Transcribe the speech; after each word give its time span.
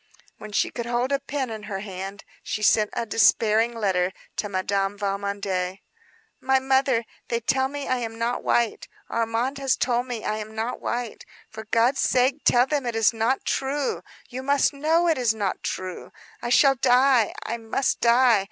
When 0.39 0.51
she 0.51 0.71
could 0.71 0.87
hold 0.87 1.11
a 1.11 1.19
pen 1.19 1.51
in 1.51 1.61
her 1.69 1.81
hand, 1.81 2.23
she 2.41 2.63
sent 2.63 2.89
a 2.93 3.05
despairing 3.05 3.75
letter 3.75 4.11
to 4.37 4.49
Madame 4.49 4.97
Valmondé. 4.97 5.81
"My 6.39 6.57
mother, 6.57 7.05
they 7.27 7.39
tell 7.39 7.67
me 7.67 7.87
I 7.87 7.97
am 7.97 8.17
not 8.17 8.41
white. 8.43 8.87
Armand 9.11 9.59
has 9.59 9.77
told 9.77 10.07
me 10.07 10.23
I 10.23 10.37
am 10.37 10.55
not 10.55 10.81
white. 10.81 11.23
For 11.51 11.65
God's 11.65 11.99
sake 11.99 12.39
tell 12.43 12.65
them 12.65 12.87
it 12.87 12.95
is 12.95 13.13
not 13.13 13.45
true. 13.45 14.01
You 14.27 14.41
must 14.41 14.73
know 14.73 15.07
it 15.07 15.19
is 15.19 15.35
not 15.35 15.61
true. 15.61 16.11
I 16.41 16.49
shall 16.49 16.73
die. 16.73 17.31
I 17.45 17.57
must 17.57 17.99
die. 17.99 18.39